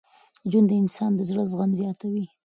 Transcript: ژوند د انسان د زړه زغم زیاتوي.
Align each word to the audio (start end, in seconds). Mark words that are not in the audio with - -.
ژوند 0.49 0.67
د 0.69 0.73
انسان 0.83 1.11
د 1.15 1.19
زړه 1.29 1.43
زغم 1.51 1.71
زیاتوي. 1.79 2.25